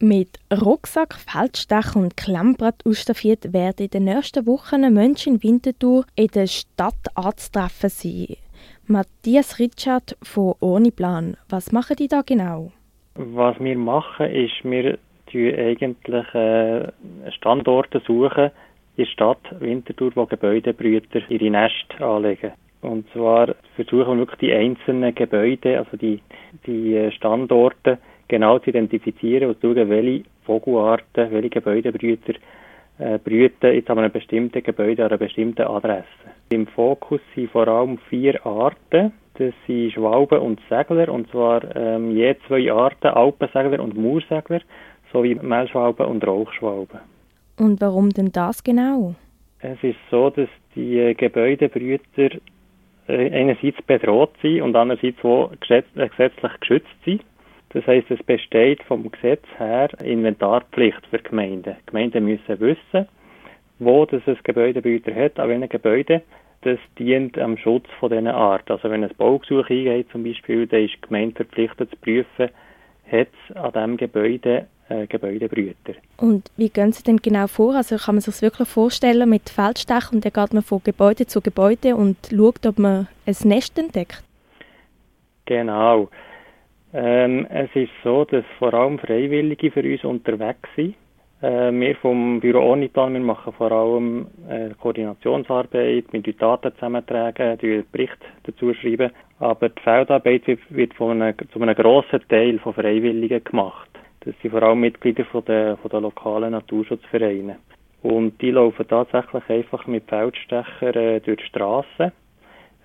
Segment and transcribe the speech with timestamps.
[0.00, 6.28] Mit Rucksack, Feldstecher und Klemmbrett ausstaffiert werden in den nächsten Wochen Menschen in Winterthur in
[6.28, 8.36] der Stadt anzutreffen sein.
[8.86, 12.70] Matthias Richard von Oniplan, was machen die da genau?
[13.16, 14.98] Was wir machen, ist, wir
[15.32, 16.92] suchen eigentlich äh,
[17.32, 18.52] Standorte suchen
[18.96, 22.52] in der Stadt Winterthur, wo Gebäudebrüter ihre Nest anlegen.
[22.82, 26.20] Und zwar versuchen wir wirklich die einzelnen Gebäude, also die,
[26.66, 27.98] die äh, Standorte,
[28.28, 32.34] genau zu identifizieren und zu schauen, welche Vogelarten, welche Gebäudebrüter
[32.98, 36.04] äh, brüten jetzt an einem bestimmten Gebäude an einer bestimmten Adresse.
[36.50, 39.12] Im Fokus sind vor allem vier Arten.
[39.34, 44.60] Das sind Schwalben und Segler, und zwar ähm, je zwei Arten, Alpensegler und Moorsegler,
[45.12, 46.98] sowie Mehlschwalben und Rauchschwalben.
[47.58, 49.14] Und warum denn das genau?
[49.60, 52.30] Es ist so, dass die Gebäudebrüter
[53.08, 57.22] äh, einerseits bedroht sind und andererseits auch äh, gesetzlich geschützt sind.
[57.70, 61.76] Das heißt, es besteht vom Gesetz her Inventarpflicht für Gemeinden.
[61.80, 63.08] Die Gemeinden müssen wissen,
[63.78, 66.22] wo das ein Gebäudebrüter hat, an welchen Gebäude.
[66.62, 68.70] Das dient am Schutz von diesen Art.
[68.70, 72.48] Also wenn ein Baugesuch eingeht zum Beispiel, dann ist die Gemeinde verpflichtet zu prüfen,
[73.10, 75.94] hat es an diesem Gebäude äh, Gebäudebrüter.
[76.16, 77.76] Und wie gehen Sie denn genau vor?
[77.76, 81.26] Also kann man sich das wirklich vorstellen mit Feldstechen und dann geht man von Gebäude
[81.26, 84.24] zu Gebäude und schaut, ob man ein Nest entdeckt?
[85.44, 86.08] Genau.
[86.94, 90.94] Ähm, es ist so, dass vor allem Freiwillige für uns unterwegs sind.
[91.42, 97.58] Äh, wir vom Büro Ornital, wir machen vor allem äh, Koordinationsarbeit, wir die Daten zusammentragen,
[97.58, 99.12] die Bericht dazu schreiben.
[99.38, 103.90] Aber die Feldarbeit wird, von einem, zu einem grossen Teil von Freiwilligen gemacht.
[104.20, 107.56] Das sind vor allem Mitglieder von der, von der lokalen Naturschutzvereine.
[108.02, 112.12] Und die laufen tatsächlich einfach mit Feldstecher äh, durch die Straßen.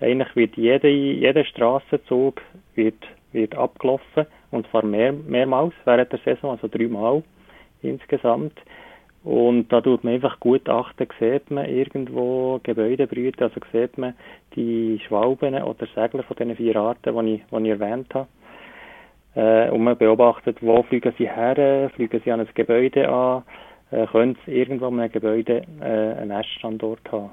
[0.00, 2.40] Eigentlich wird jeder, jeder Straßenzug
[2.74, 3.02] wird
[3.34, 7.22] wird abgelaufen und zwar mehr, mehrmals während der Saison, also dreimal
[7.82, 8.54] insgesamt.
[9.24, 14.14] Und da tut man einfach gut achten, sieht man irgendwo Gebäudebrüte, also sieht man
[14.54, 18.28] die Schwalben oder Segler von den vier Arten, die ich, ich erwähnt habe.
[19.34, 23.42] Äh, und man beobachtet, wo fliegen sie her, fliegen sie an ein Gebäude an,
[23.90, 27.30] äh, können sie irgendwo an einem Gebäude äh, einen Neststandort haben.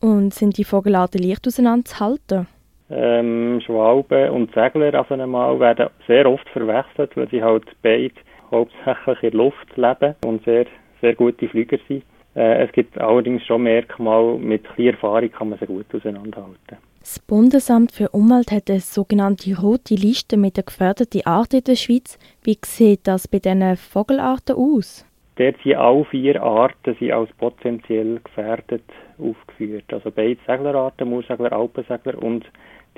[0.00, 2.48] Und sind die Vogelarten leicht auseinanderzuhalten?
[2.90, 8.14] Ähm, Schwalben und Segler auf einmal werden sehr oft verwechselt, weil sie halt beide
[8.50, 10.66] hauptsächlich in der Luft leben und sehr,
[11.00, 12.04] sehr gute Flüger sind.
[12.34, 16.78] Äh, es gibt allerdings schon Merkmale, mit kleiner Erfahrung kann man sie gut auseinanderhalten.
[17.00, 21.76] Das Bundesamt für Umwelt hat eine sogenannte rote Liste mit den gefährdeten Arten in der
[21.76, 22.18] Schweiz.
[22.42, 25.06] Wie sieht das bei diesen Vogelarten aus?
[25.36, 28.82] Dort sind alle vier Arten sind als potenziell gefährdet
[29.18, 29.92] aufgeführt.
[29.92, 32.44] Also beide Seglerarten, Moorsegler, Alpensegler und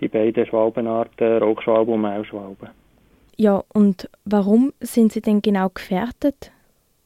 [0.01, 2.71] die beiden Schwalbenarten, Rauchschwalbe und Mehlschwalbe.
[3.37, 6.53] Ja, und warum sind sie denn genau gefährdet?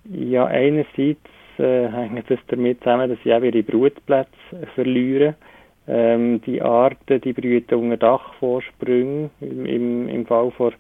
[0.05, 1.21] Ja, einerseits
[1.59, 4.31] äh, hängt es damit zusammen, dass sie auch ihre Brutplätze
[4.75, 5.34] verlieren.
[5.87, 10.72] Ähm, die Arten, die brüten unter Dachvorsprüngen, im, im, im Fall von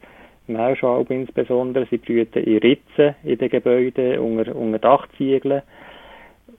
[0.46, 1.86] Mehlschwalbe insbesondere.
[1.90, 5.62] Sie brüten in Ritzen in den Gebäuden, unter, unter Dachziegeln.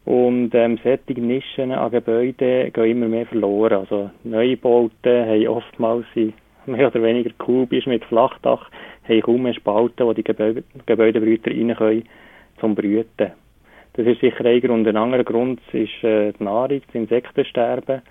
[0.05, 3.79] Und ähm, solche Nischen an Gebäuden gehen immer mehr verloren.
[3.79, 6.05] Also Neubauten haben oftmals
[6.65, 8.69] mehr oder weniger kubisch mit Flachdach,
[9.07, 12.03] haben kaum mehr Spalten, wo die Gebäude, Gebäudebrüter rein können
[12.59, 13.31] zum Brüten.
[13.93, 14.87] Das ist sicher ein Grund.
[14.87, 18.01] Ein anderer Grund ist äh, die Nahrung, das Insektensterben.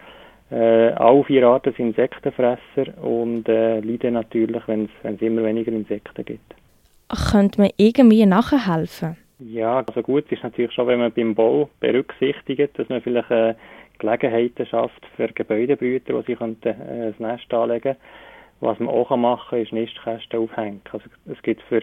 [0.50, 6.24] Äh, alle vier Arten sind Insektenfresser und äh, leiden natürlich, wenn es immer weniger Insekten
[6.24, 6.54] gibt.
[7.30, 9.16] Könnte man irgendwie nachhelfen?
[9.46, 13.54] Ja, also gut ist natürlich schon, wenn man beim Bau berücksichtigt, dass man vielleicht äh,
[13.98, 17.96] Gelegenheiten schafft für Gebäudebrüter, wo sie könnten, äh, ein Nest anlegen
[18.60, 20.80] Was man auch machen kann, ist Nistkästen aufhängen.
[20.92, 21.82] Also es gibt für,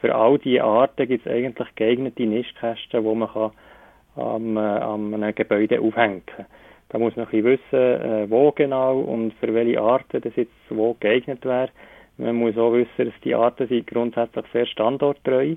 [0.00, 3.52] für all diese Arten gibt es eigentlich geeignete Nistkästen, wo man kann
[4.16, 6.46] am, äh, am einem Gebäude aufhängen kann.
[6.90, 10.52] Da muss man ein bisschen wissen, äh, wo genau und für welche Arten das jetzt
[10.68, 11.70] wo geeignet wäre.
[12.18, 15.56] Man muss auch wissen, dass die Arten sind grundsätzlich sehr standorttreu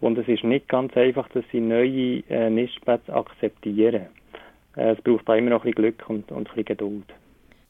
[0.00, 4.06] und es ist nicht ganz einfach, dass sie neue äh, Nistplätze akzeptieren.
[4.76, 7.14] Äh, es braucht da immer noch ein bisschen Glück und, und ein bisschen Geduld.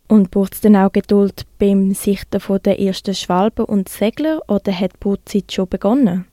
[0.09, 4.73] Und braucht es dann auch Geduld beim Sichten von der ersten Schwalben und Segler oder
[4.73, 6.27] hat die Brutzeit schon begonnen?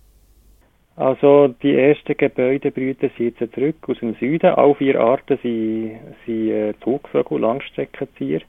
[0.95, 4.51] Also die ersten Gebäudebrüter sind jetzt zurück aus dem Süden.
[4.51, 8.41] Alle vier Arten sind, sind äh, Zugvögel, Langstreckenzieher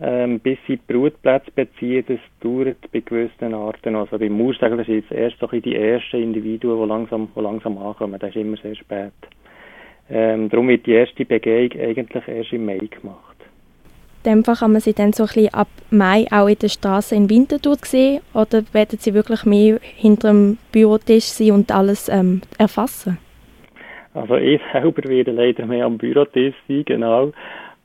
[0.00, 3.94] ähm, bis sie Brutplätze beziehen, das dauert bei gewissen Arten.
[3.94, 8.18] Also beim Mauersegler sind es erst so die ersten Individuen, die langsam, die langsam ankommen.
[8.18, 9.12] Das ist immer sehr spät.
[10.10, 13.34] Ähm, darum wird die erste Begehung eigentlich erst im Mai gemacht.
[14.26, 17.14] dem Fall kann man sie dann so ein bisschen ab Mai auch in der Straße
[17.14, 22.42] in Winterthur sehen oder werden sie wirklich mehr hinter dem Bürotisch sein und alles ähm,
[22.58, 23.18] erfassen?
[24.12, 27.32] Also ich selber werde leider mehr am Bürotisch sein, genau.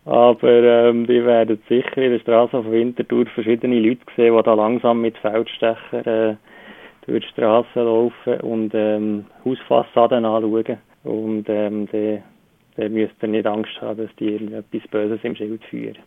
[0.05, 4.53] Aber ähm, wir werden sicher in der Straße von Winterthur verschiedene Leute sehen, die da
[4.53, 6.35] langsam mit Feldstecher äh,
[7.05, 10.77] durch die Straße laufen und ähm, Hausfassaden anschauen.
[11.03, 15.97] Und ähm, dann müsst ihr nicht Angst haben, dass die irgendetwas Böses im Schild führen.